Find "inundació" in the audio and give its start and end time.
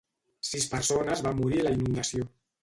1.77-2.27